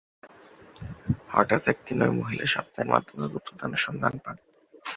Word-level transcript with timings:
হঠাৎ 1.29 1.63
একদিন 1.67 1.97
ঐ 2.01 2.07
মহিলা 2.11 2.45
স্বপ্নের 2.45 2.87
মাধ্যমে 2.87 3.25
গুপ্তধনের 3.27 3.83
সন্ধান 3.85 4.13
পান। 4.17 4.35